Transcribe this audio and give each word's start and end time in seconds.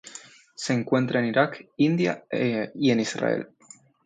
Se 0.55 0.73
encuentra 0.73 1.19
en 1.19 1.27
Irak, 1.27 1.69
India 1.77 2.25
y 2.31 2.89
en 2.89 2.99
Israel. 3.01 3.49